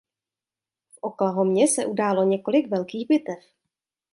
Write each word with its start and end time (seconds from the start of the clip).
V 0.89 0.97
Oklahomě 1.01 1.67
se 1.67 1.85
událo 1.85 2.23
několik 2.23 2.67
velkých 2.67 3.07
bitev. 3.07 3.43